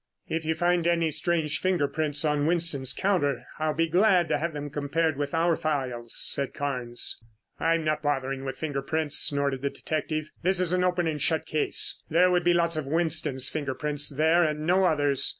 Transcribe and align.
"If 0.27 0.45
you 0.45 0.55
find 0.55 0.87
any 0.87 1.11
strange 1.11 1.59
finger 1.59 1.87
prints 1.87 2.25
on 2.25 2.47
Winston's 2.47 2.91
counter, 2.91 3.43
I'll 3.59 3.75
be 3.75 3.87
glad 3.87 4.29
to 4.29 4.39
have 4.39 4.51
them 4.51 4.71
compared 4.71 5.15
with 5.15 5.35
our 5.35 5.55
files," 5.55 6.15
said 6.17 6.55
Carnes. 6.55 7.19
"I 7.59 7.75
am 7.75 7.83
not 7.85 8.01
bothering 8.01 8.43
with 8.43 8.57
finger 8.57 8.81
prints," 8.81 9.19
snorted 9.19 9.61
the 9.61 9.69
detective. 9.69 10.31
"This 10.41 10.59
is 10.59 10.73
an 10.73 10.83
open 10.83 11.05
and 11.05 11.21
shut 11.21 11.45
case. 11.45 12.01
There 12.09 12.31
would 12.31 12.43
be 12.43 12.51
lots 12.55 12.77
of 12.77 12.87
Winston's 12.87 13.47
finger 13.47 13.75
prints 13.75 14.09
there 14.09 14.43
and 14.43 14.65
no 14.65 14.85
others. 14.85 15.29